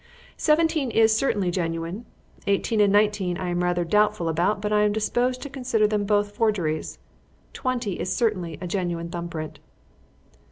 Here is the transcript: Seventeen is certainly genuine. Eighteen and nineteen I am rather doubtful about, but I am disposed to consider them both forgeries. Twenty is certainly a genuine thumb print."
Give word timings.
Seventeen 0.37 0.89
is 0.89 1.15
certainly 1.15 1.51
genuine. 1.51 2.07
Eighteen 2.47 2.81
and 2.81 2.91
nineteen 2.91 3.37
I 3.37 3.49
am 3.49 3.61
rather 3.63 3.85
doubtful 3.85 4.29
about, 4.29 4.59
but 4.59 4.73
I 4.73 4.81
am 4.81 4.91
disposed 4.91 5.43
to 5.43 5.47
consider 5.51 5.85
them 5.85 6.05
both 6.05 6.33
forgeries. 6.35 6.97
Twenty 7.53 7.99
is 7.99 8.11
certainly 8.11 8.57
a 8.59 8.65
genuine 8.65 9.09
thumb 9.11 9.29
print." 9.29 9.59